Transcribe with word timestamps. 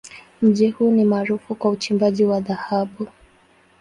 Mji 0.41 0.69
huu 0.71 0.91
ni 0.91 1.05
maarufu 1.05 1.55
kwa 1.55 1.71
uchimbaji 1.71 2.25
wa 2.25 2.39
dhahabu. 2.41 3.07